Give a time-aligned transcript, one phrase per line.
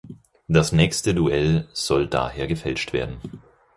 [0.47, 3.21] Das nächste Duell soll daher gefälscht werden.